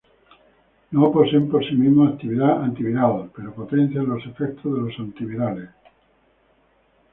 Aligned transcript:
No 0.99 1.09
poseen 1.17 1.47
por 1.47 1.63
sí 1.67 1.75
mismos 1.75 2.13
actividad 2.13 2.63
antiviral, 2.63 3.29
pero 3.35 3.53
potencian 3.53 4.07
los 4.09 4.25
efectos 4.25 4.73
de 4.73 4.81
los 4.81 4.97
antivirales. 4.99 5.69